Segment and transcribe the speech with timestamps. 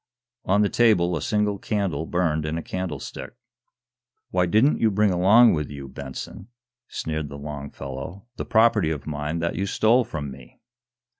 [0.45, 3.35] On the table a single candle burned in a candlestick.
[4.31, 6.47] "Why didn't you bring along with you, Benson,"
[6.87, 10.59] sneered the long fellow, "the property of mine that you stole from me?"